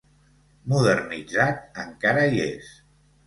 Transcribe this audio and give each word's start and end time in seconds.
Modernitzat, 0.71 1.61
encara 1.83 2.23
hi 2.31 2.43
és. 2.47 2.73